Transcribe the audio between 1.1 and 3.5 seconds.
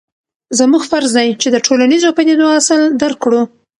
دی چې د ټولنیزو پدیدو اصل درک کړو.